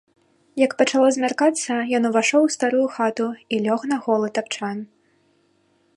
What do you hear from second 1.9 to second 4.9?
ён увайшоў у старую хату і лёг на голы тапчан.